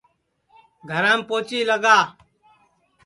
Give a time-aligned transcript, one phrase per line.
[0.89, 1.97] گھرام پوچی لگا